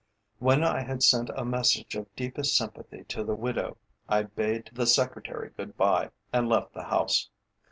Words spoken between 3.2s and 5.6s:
the widow, I bade the secretary